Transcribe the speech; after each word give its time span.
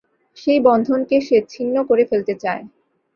সেই 0.37 0.59
বন্ধনকে 0.59 1.17
সে 1.21 1.37
ছিন্ন 1.49 1.75
করে 1.89 2.03
ফেলতে 2.05 2.33
চায়। 2.35 2.63